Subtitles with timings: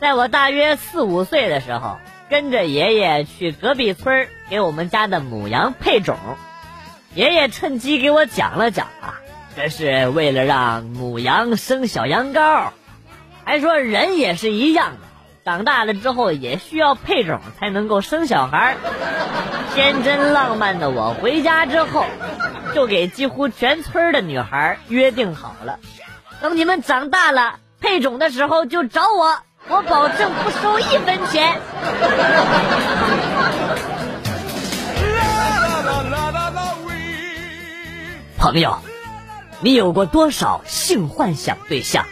[0.00, 1.98] 在我大约四五岁的时候，
[2.30, 6.16] 跟着爷爷去隔壁村给我们家的母羊配种，
[7.14, 9.20] 爷爷趁机给我讲了讲啊，
[9.54, 12.68] 这是为了让母羊生小羊羔，
[13.44, 14.98] 还说人也是一样的，
[15.44, 18.78] 长大了之后也需要配种才能够生小孩。
[19.74, 22.06] 天真浪漫的我回家之后，
[22.74, 25.78] 就给几乎全村的女孩约定好了，
[26.40, 29.40] 等你们长大了配种的时候就找我。
[29.68, 31.60] 我保证不收一分钱。
[38.38, 38.78] 朋友，
[39.60, 42.06] 你有过多少性幻想对象？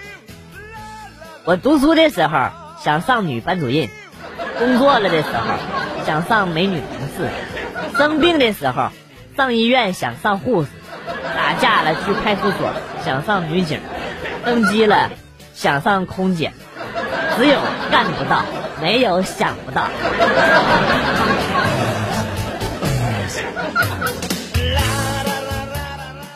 [1.44, 2.50] 我读书的时候
[2.82, 3.88] 想上女班主任，
[4.58, 7.30] 工作了的时候想上美女同事，
[7.96, 8.90] 生病的时候
[9.36, 10.68] 上医院想上护士，
[11.34, 12.72] 打架了去派出所
[13.04, 13.80] 想上女警，
[14.44, 15.10] 登机了
[15.54, 16.52] 想上空姐。
[17.38, 17.56] 只有
[17.92, 18.42] 干不到，
[18.82, 19.86] 没有想不到。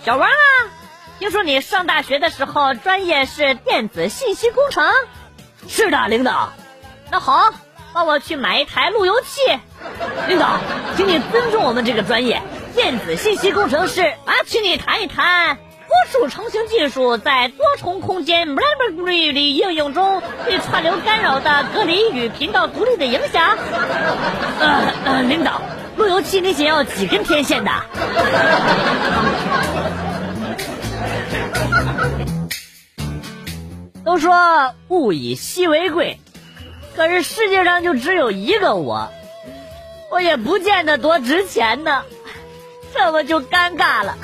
[0.05, 0.33] 小王啊，
[1.19, 4.89] 听说你上大学的时候专业是电子信息工程？
[5.67, 6.53] 是的，领导。
[7.11, 7.53] 那好，
[7.93, 9.41] 帮我去买一台路由器。
[10.29, 10.61] 领导，
[10.97, 12.41] 请你尊重我们这个专业，
[12.77, 15.59] 电子信息工程师啊，请你谈一谈。
[15.93, 18.63] 多数成型技术在多重空间的
[19.35, 23.59] 应用中对串流干扰的隔离与频道独立的影响。
[24.59, 25.61] 呃呃，领导，
[25.97, 27.71] 路由器你想要几根天线的？
[34.03, 36.19] 都说物以稀为贵，
[36.97, 39.11] 可是世界上就只有一个我，
[40.11, 42.03] 我也不见得多值钱呢。
[42.93, 44.17] 这不就尴尬了？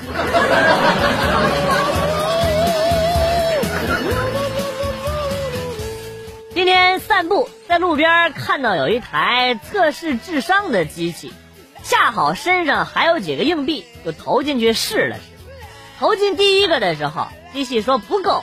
[6.55, 11.33] 今天散步在路边看到有一台测试智商的机器，
[11.83, 15.23] 恰好身上还有几个硬币，就投进去试了试。
[15.99, 18.43] 投进第一个的时候，机器说不够；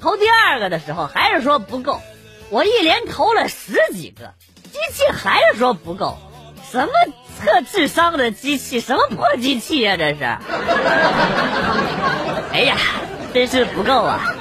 [0.00, 2.00] 投第二个的时候，还是说不够。
[2.48, 4.34] 我一连投了十几个，
[4.64, 6.18] 机器还是说不够。
[6.70, 6.92] 什么？
[7.38, 9.96] 测智商的机器，什么破机器呀？
[9.96, 10.24] 这是！
[12.52, 12.76] 哎呀，
[13.34, 14.34] 真是不够啊！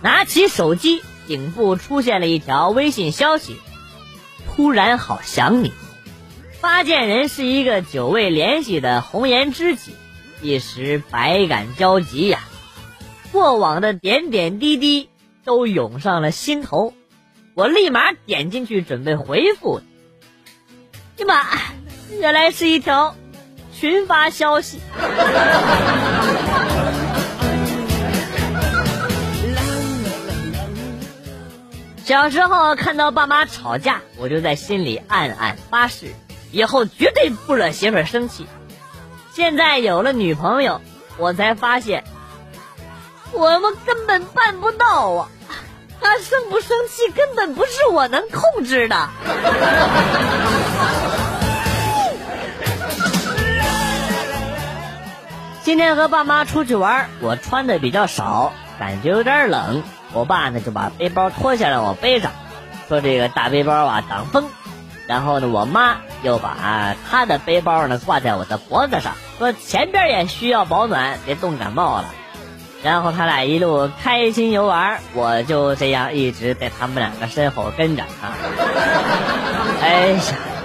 [0.00, 3.60] 拿起手机，顶部出现了一条微信消息
[4.46, 5.72] ：“突然好想你。”
[6.60, 9.94] 发件人是一个久未联系的红颜知己，
[10.40, 12.40] 一时百感交集呀。
[13.34, 15.10] 过往的点点滴滴。
[15.44, 16.94] 都涌上了心头，
[17.52, 19.82] 我立马点进去准备回复。
[21.18, 21.44] 呀妈，
[22.18, 23.14] 原来是一条
[23.74, 24.78] 群发消息。
[32.04, 36.14] 小时候看到爸妈吵架，我就在心里暗暗发誓，
[36.52, 38.46] 以后绝对不惹媳妇生气。
[39.34, 40.80] 现在有了女朋友，
[41.18, 42.04] 我才发现，
[43.34, 45.28] 我们根本办不到啊。
[46.00, 49.08] 他生不生气根本不是我能控制的。
[55.62, 59.82] 今天和爸妈出去玩，我穿的比较少，感觉有点冷。
[60.12, 62.32] 我爸呢就把背包脱下来我背上，
[62.86, 64.50] 说这个大背包啊挡风。
[65.06, 72.04] 然后呢，我妈又把她的背包呢挂在我的脖子上，说前边也需要保暖，别冻感冒了。
[72.84, 78.36] 然后他俩一路开心游玩，我就这样一直在他们两个身后跟着啊。
[79.80, 80.20] 哎呀，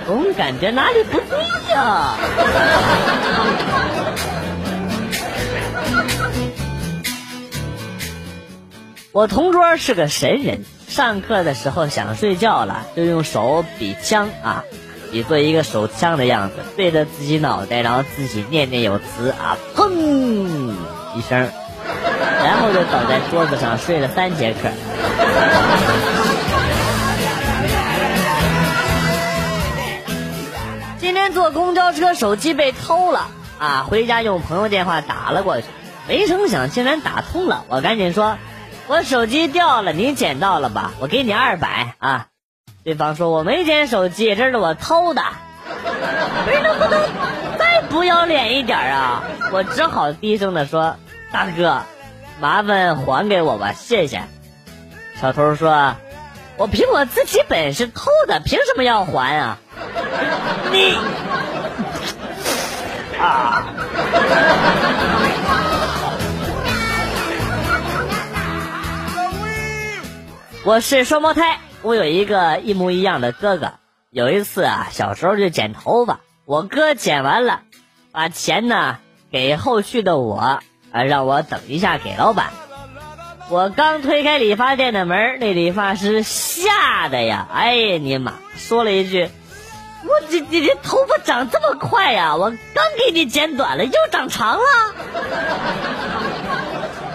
[0.05, 1.39] 总感觉哪里不对
[1.73, 2.15] 呀！
[9.13, 14.65] 我同桌是个神人，上课的时候想睡觉了，就用手比枪啊，
[15.11, 20.73] 比做一个手枪的样子，对着自己脑袋，然后自己念念有词啊，砰
[21.15, 21.49] 一声。
[22.43, 24.69] 然后就倒在桌子上睡了三节课。
[30.99, 33.27] 今天坐公交车，手机被偷了
[33.59, 33.85] 啊！
[33.89, 35.67] 回家用朋友电话打了过去，
[36.07, 37.65] 没成想竟然打通了。
[37.67, 38.37] 我赶紧说
[38.87, 40.91] ：“我手机掉了，你捡到了吧？
[40.99, 42.27] 我给你二百啊！”
[42.85, 45.23] 对方说：“我没捡手机，这是我偷的。”
[46.45, 47.01] 不是能不能
[47.57, 49.23] 再不要脸一点啊？
[49.51, 50.95] 我只好低声的说
[51.33, 51.83] ：“大哥。”
[52.39, 54.23] 麻烦还给我吧，谢谢。”
[55.19, 55.95] 小偷说
[56.57, 59.57] ：“我凭我自己本事偷的，凭什么要还啊？”
[60.71, 60.97] 你
[63.19, 63.65] 啊！
[70.65, 73.73] 我是双胞胎，我有一个一模一样的哥哥。
[74.11, 77.61] 有一次啊，小时候就剪头发，我哥剪完了，
[78.11, 78.97] 把钱呢
[79.31, 82.47] 给后续的我，啊，让我等一下给老板。
[83.49, 89.29] 我刚推开理发店的门，那理发师吓得呀，哎呀你妈，说了一句
[90.05, 92.35] ：“我这你这头发长这么快呀？
[92.35, 94.63] 我刚给你剪短了，又长长了。”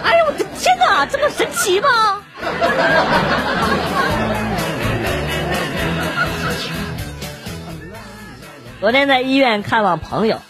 [0.03, 2.21] 哎呦我的天哪，这么神奇吗？
[8.81, 10.41] 昨天在医院看望朋友，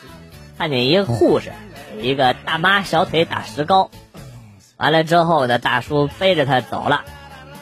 [0.58, 1.54] 看见一个护士，
[2.06, 3.90] 一个大妈小腿打石膏，
[4.78, 7.02] 完了之后呢，大叔背着她走了。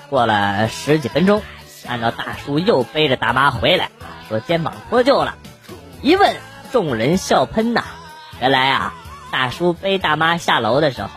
[0.10, 1.42] 过了十几分钟，
[1.88, 3.90] 看到大叔又背着大妈回来，
[4.28, 5.36] 说肩膀脱臼了。
[6.01, 6.36] 一问，
[6.74, 7.86] 众人笑喷呐。
[8.42, 8.94] 原来啊，
[9.31, 11.10] 大叔背大妈下楼的时候，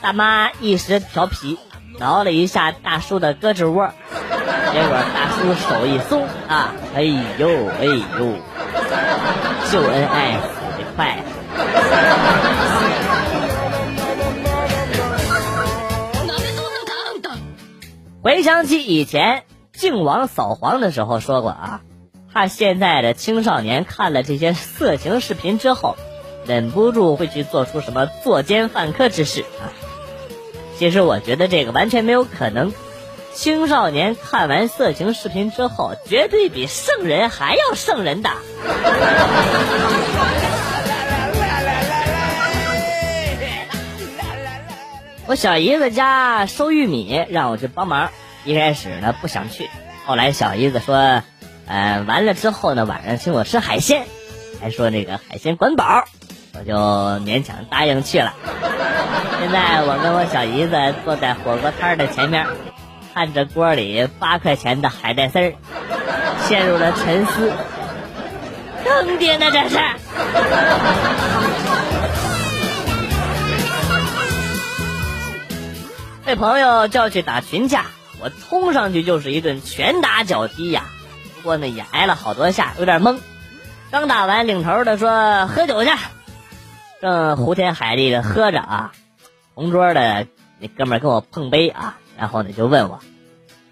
[0.00, 1.58] 大妈一时调皮。
[1.98, 7.48] 挠了一下大叔的胳肢窝，结果大叔手一松啊，哎呦
[7.80, 8.36] 哎呦，
[9.64, 11.16] 秀恩爱死得快。
[18.22, 21.80] 回想起以前靖王扫黄的时候说过啊，
[22.32, 25.96] 怕现在的青少年看了这些色情视频之后，
[26.44, 29.70] 忍不住会去做出什么作奸犯科之事啊。
[30.76, 32.72] 其实我觉得这个完全没有可能。
[33.32, 38.30] 青少年看完色情视频之后，绝对比圣人还要圣人的。
[45.36, 48.08] 小姨子家收玉米，让我去帮忙。
[48.44, 49.68] 一开始呢不想去，
[50.06, 51.22] 后来小姨子说
[51.68, 54.06] ：“呃，完了之后呢，晚上请我吃海鲜，
[54.60, 56.04] 还说那个海鲜管饱。”
[56.58, 56.74] 我就
[57.22, 58.32] 勉强答应去了。
[59.38, 62.46] 现在我跟我小姨子坐在火锅摊的前面，
[63.12, 65.52] 看着锅里八块钱的海带丝儿，
[66.48, 67.52] 陷入了沉思。
[68.84, 69.76] 坑爹呢这是！
[76.26, 77.86] 被朋友叫去打群架，
[78.20, 80.86] 我冲上去就是一顿拳打脚踢呀。
[81.36, 83.20] 不过呢也挨了好多下，有点懵。
[83.92, 85.90] 刚打完，领头的说喝酒去。
[87.00, 88.92] 正胡天海地的喝着啊，
[89.54, 90.26] 同桌的
[90.58, 92.98] 那哥们跟我碰杯啊，然后呢就问我，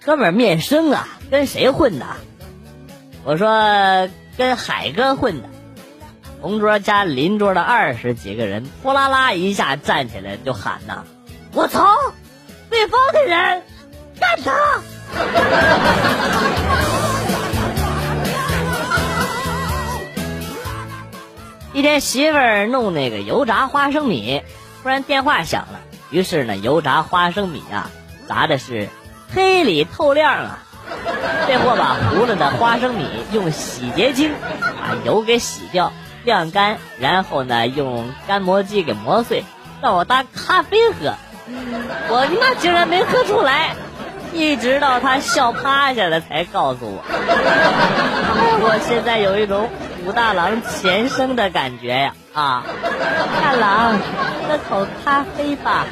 [0.04, 2.06] 哥们面生啊，跟谁混的？
[3.24, 5.48] 我说跟海哥混的。
[6.40, 11.04] 同桌加邻桌的二十几个人，呼啦啦一下站起来就喊呐
[11.52, 11.96] ：“我操，
[12.74, 13.62] 对方的人，
[14.18, 14.52] 干他！”
[21.72, 24.43] 一天，媳妇儿弄那个油炸花生米，
[24.82, 25.78] 突然电话响了。
[26.10, 27.93] 于是呢，油炸花生米啊，
[28.28, 28.88] 炸的是
[29.32, 30.58] 黑里透亮啊。
[31.46, 35.93] 这货把糊了的花生米用洗洁精把油给洗掉、
[36.24, 39.44] 晾干，然后呢，用干磨机给磨碎，
[39.81, 41.14] 让我当咖啡喝。
[42.08, 43.74] 我他妈竟然没喝出来，
[44.32, 47.03] 一直到他笑趴下了才告诉我。
[48.63, 49.69] 我现在有一种。
[50.06, 52.63] 武大郎前生的感觉呀啊！
[53.41, 53.98] 大郎，
[54.46, 55.86] 喝口咖啡吧。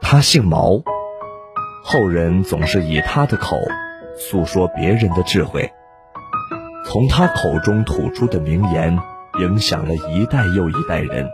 [0.00, 0.82] 他姓毛，
[1.92, 3.56] 后人总是以他的口
[4.16, 5.72] 诉说别人的智慧，
[6.86, 8.96] 从他口中吐出的名言。
[9.40, 11.30] 影响了一代又一代人。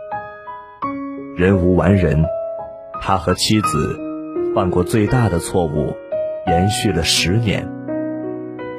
[1.35, 2.23] 人无完人，
[3.01, 3.99] 他和妻子
[4.55, 5.95] 犯过最大的错误，
[6.45, 7.67] 延续了十年。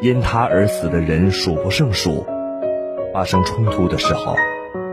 [0.01, 2.27] 因他而死的人数不胜数。
[3.13, 4.35] 发生冲突的时候，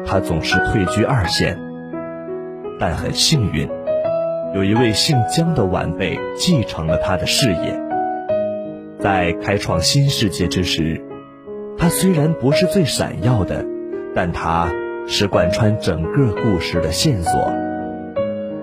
[0.05, 1.57] 他总是退居二线。
[2.79, 3.69] 但很幸运，
[4.55, 7.77] 有一位姓姜的晚辈继承了他的事业。
[9.01, 11.03] 在开创新世界之时，
[11.77, 13.65] 他虽然不是最闪耀的。
[14.15, 14.69] 但他
[15.09, 17.51] 是贯穿整个故事的线索，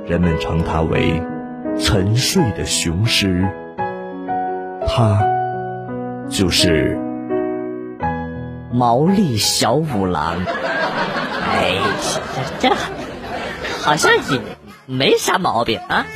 [0.07, 1.23] 人们称他为
[1.79, 3.47] “沉睡的雄狮”，
[4.89, 5.23] 他
[6.31, 6.99] 就是
[8.73, 10.39] 毛利小五郎。
[11.53, 11.75] 哎，
[12.59, 12.75] 这这
[13.83, 14.41] 好像也
[14.87, 16.07] 没啥毛病啊。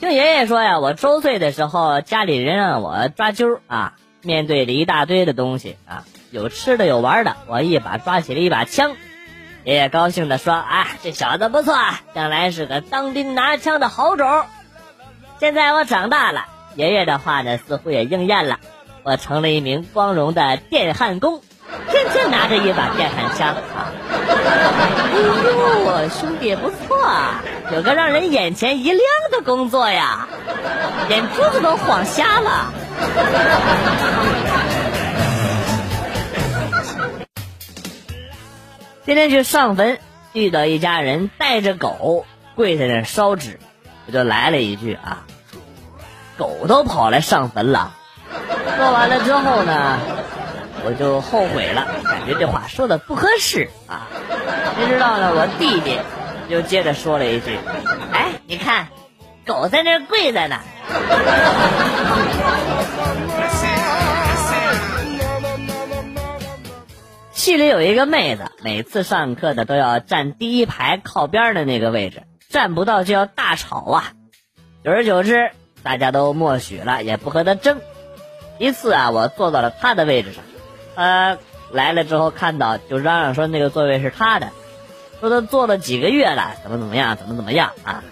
[0.00, 3.94] 听爷爷说呀，我周岁的时候，家里人让我抓阄啊。
[4.24, 8.94] 面对着一大堆的东西啊，有吃的有玩的，我一把抓起了一把枪，
[9.64, 11.74] 爷爷高兴的说：“啊，这小子不错，
[12.14, 14.44] 将来是个当兵拿枪的好种。”
[15.40, 16.46] 现在我长大了，
[16.76, 18.60] 爷爷的话呢似乎也应验了，
[19.02, 21.42] 我成了一名光荣的电焊工，
[21.90, 23.92] 天天拿着一把电焊枪啊！
[24.08, 25.18] 哎
[25.84, 26.98] 呦，兄弟不错，
[27.72, 29.00] 有个让人眼前一亮
[29.30, 30.28] 的工作呀，
[31.08, 32.72] 眼珠子都晃瞎了。
[39.04, 39.98] 今天去上坟，
[40.32, 42.24] 遇到一家人带着狗
[42.54, 43.58] 跪在那烧纸，
[44.06, 45.24] 我就来了一句啊。
[46.38, 47.92] 狗都跑来上坟了，
[48.76, 49.98] 说完了之后呢，
[50.84, 54.08] 我就后悔了，感觉这话说的不合适啊。
[54.76, 55.98] 谁知道呢，我弟弟
[56.48, 57.58] 又接着说了一句
[58.12, 58.88] ：“哎，你看，
[59.46, 60.58] 狗在那跪着呢。
[67.32, 74.12] ”系里有一个妹子，每次上课的都要站第一排靠边的那个位置，站不到就要大吵啊。
[74.84, 75.50] 久而久之。
[75.84, 77.80] 大家都默许了，也不和她争。
[78.58, 80.44] 一次啊，我坐到了她的位置上，
[80.94, 81.38] 他
[81.70, 84.50] 来了之后看到，就嚷嚷说那个座位是他的，
[85.20, 88.02] 说他坐了几个月了，怎么怎么样，怎么怎么样啊！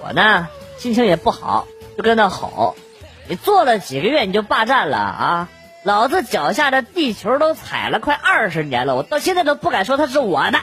[0.00, 2.76] 我呢，心情也不好，就跟他吼
[3.28, 5.48] ：“你坐了几个月你就霸占了啊！
[5.84, 10.58] 老子脚下的地球都踩了快二十年了，我到现在都不敢说他是我的。”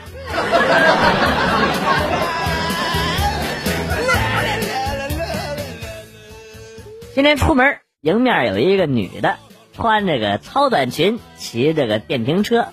[7.14, 9.38] 今天出门，迎面有一个女的，
[9.76, 12.70] 穿着个超短裙，骑着个电瓶车。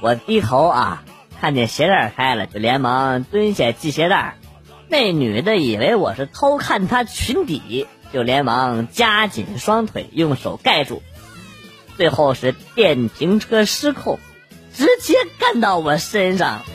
[0.00, 1.02] 我低头啊，
[1.40, 4.36] 看见鞋带开了，就连忙蹲下系鞋带。
[4.88, 11.02] 那女的以为我是偷看她裙底，就连忙夹紧双腿，用手盖住。
[11.96, 14.18] 最后是电瓶车失控，
[14.74, 16.60] 直接干到我身上。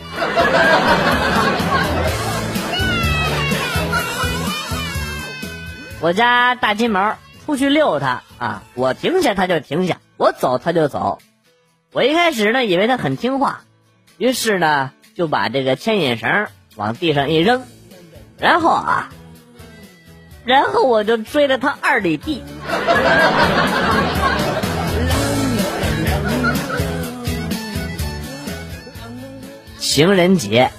[5.99, 7.17] 我家大金毛
[7.47, 11.19] 出去遛它啊，我停下它就停下，我走它就走。
[11.93, 13.61] 我一开始呢以为它很听话，
[14.17, 17.63] 于是呢就把这个牵引绳往地上一扔，
[18.37, 19.13] 然后啊，
[20.43, 22.43] 然后我就追了它二里地。
[29.79, 30.71] 情人节，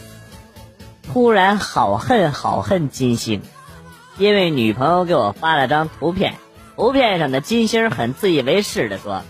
[1.02, 3.40] 突然好恨好恨金星。
[4.18, 6.34] 因为女朋友给我发了张图片，
[6.78, 9.24] 图片上的金星很自以为是的说：“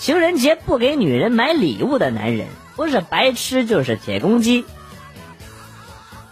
[0.00, 4.64] 情人节不给女人买礼物的男人，不是白痴就是铁公鸡。”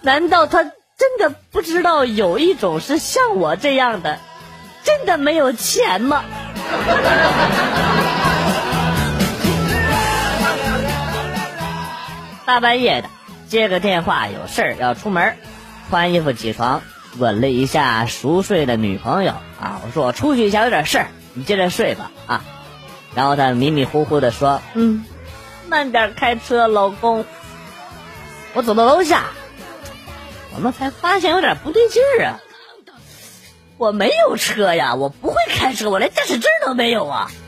[0.03, 4.19] 难道他真的不知道有一种是像我这样的，
[4.83, 6.25] 真的没有钱吗？
[12.45, 13.09] 大半夜的
[13.47, 15.37] 接个电话，有事儿要出门，
[15.89, 16.83] 穿衣服起床。
[17.19, 22.45] 吻了一下熟睡的女朋友啊，我说我出去一下有点事儿，你接着睡吧啊。
[23.15, 25.05] 然后他迷迷糊糊的说：“嗯，
[25.69, 27.25] 慢点开车，老公。”
[28.55, 29.25] 我走到楼下，
[30.55, 32.41] 我们才发现有点不对劲儿啊。
[33.79, 37.31] 我没有车呀，我不会开车，我连驾驶证都没有啊。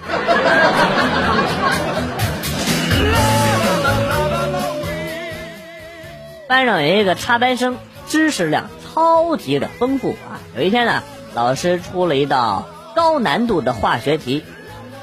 [6.48, 8.70] 班上有一个插班生，知识量。
[8.98, 10.42] 超级的丰富啊！
[10.56, 14.44] 有一天呢，老师出了一道高难度的化学题，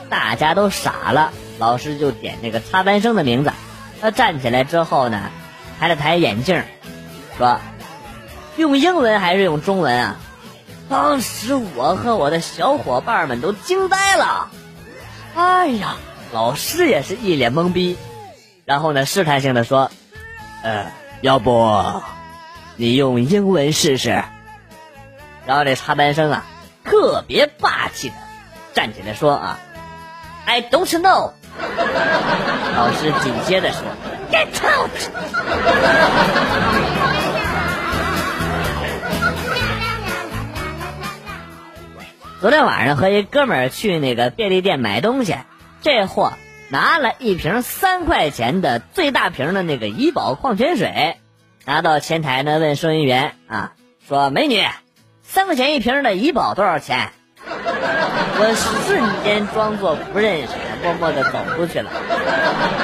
[0.09, 1.31] 大家都傻了。
[1.59, 3.53] 老师就点那个插班生的名字，
[4.01, 5.29] 他站起来之后呢，
[5.79, 6.61] 抬了抬眼镜，
[7.37, 7.61] 说
[8.57, 10.17] ：“用英文还是用中文啊？”
[10.89, 14.49] 当时我和我的小伙伴们都惊呆了。
[15.35, 15.95] 哎呀，
[16.33, 17.95] 老师也是一脸懵逼，
[18.65, 19.89] 然后呢，试探性的说
[20.63, 21.71] ：“呃，要不？”
[22.77, 24.23] 你用英文试试。
[25.45, 26.45] 然后这插班生啊，
[26.83, 28.15] 特别霸气的
[28.73, 29.59] 站起来说啊
[30.45, 31.31] ，I don't know。
[32.75, 33.81] 老师紧接着说
[34.31, 34.91] ，Get out。
[42.41, 45.37] 昨天晚上和一哥们儿去那个便利店买东西，
[45.81, 46.33] 这货
[46.69, 51.17] 拿了一瓶三块钱的最大瓶的那个怡宝矿泉水。
[51.65, 53.71] 拿到前台呢，问收银员啊，
[54.07, 54.63] 说：“美女，
[55.23, 57.09] 三块钱一瓶的怡宝多少钱？”
[58.37, 58.53] 我
[58.85, 60.49] 瞬间装作不认识，
[60.83, 61.89] 默默的走出去了。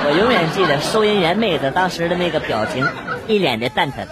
[0.03, 2.87] 我永远记得收银员妹子当时的那个表情，
[3.27, 4.07] 一脸的蛋疼。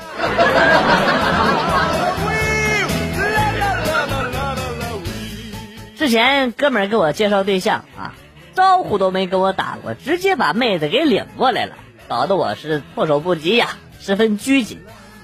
[5.97, 8.13] 之前哥们给我介绍对象啊，
[8.53, 11.75] 招呼都没跟我打过，直接把妹子给领过来了。
[12.07, 13.69] 搞得我是措手不及呀，
[14.10, 14.82] 十分拘谨。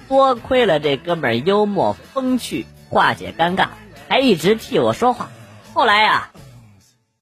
[0.08, 3.70] 多亏了这哥们幽默风趣，化解尴尬，
[4.08, 5.30] 还一直替我说话。
[5.74, 6.30] 后来呀，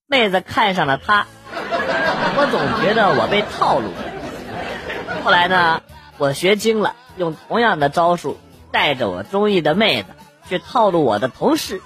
[0.06, 1.26] 妹子看上了他，
[2.36, 5.24] 我总觉得我被套路了。
[5.24, 5.82] 后来呢，
[6.18, 8.38] 我学精了，用同样的招数，
[8.74, 10.10] 带着我中意的妹子
[10.50, 11.82] 去套路我的同事。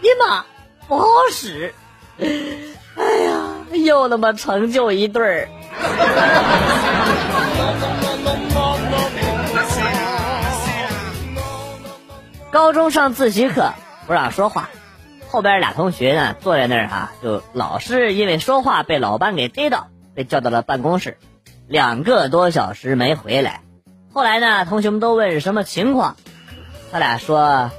[0.00, 0.46] 尼玛，
[0.88, 1.74] 不好使！
[2.16, 2.24] 哎
[3.04, 5.48] 呀，又那么成就一对儿。
[12.58, 13.72] 高中上自习课
[14.08, 14.68] 不让说话，
[15.28, 19.86] 后边俩同学呢坐在那儿啊，就老是因为说话被老班给逮到，
[20.16, 21.18] 被叫到了办公室，
[21.68, 23.60] 两个多小时没回来。
[24.12, 26.16] 后来呢，同学们都问是什么情况，
[26.90, 27.70] 他俩说，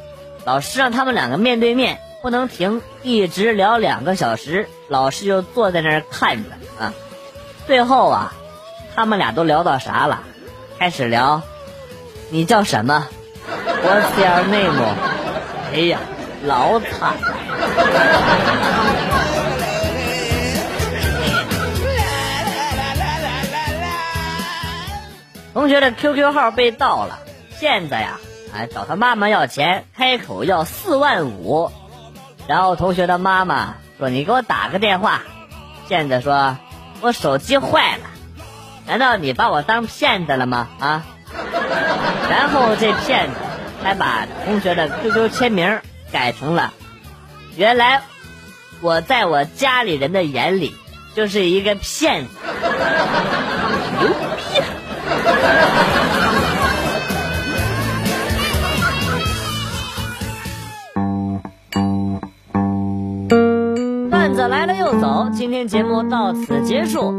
[0.46, 6.94] 老师让他们两个面对面，不能停，一直聊两个小时，老师就坐在那儿看着啊。
[7.68, 8.34] 最后啊，
[8.96, 10.22] 他们俩都聊到啥了？
[10.78, 11.42] 开始聊，
[12.30, 13.10] 你叫什么
[13.84, 14.96] ？What's your name？
[15.74, 16.00] 哎呀，
[16.44, 16.90] 老惨
[17.22, 17.36] 了！
[25.54, 27.20] 同学的 QQ 号被盗了，
[27.60, 28.20] 骗子呀，
[28.54, 31.72] 哎，找他妈妈要钱，开口要四万五。
[32.48, 35.22] 然后同学的妈妈说：“你给我打个电话。”
[35.88, 36.58] 骗子说
[37.02, 38.04] ：“我手机坏了。”
[38.88, 40.68] 难道你把我当骗子了吗？
[40.80, 41.04] 啊？
[42.30, 43.36] 然后这骗子。
[43.82, 45.80] 还把同学的 QQ 签名
[46.12, 46.74] 改成了，
[47.56, 48.02] 原来
[48.82, 50.76] 我在我家里人的眼里
[51.16, 52.30] 就是一个骗子，
[54.00, 54.62] 牛逼！
[64.10, 67.19] 段子来了又走，今天节目到此结束。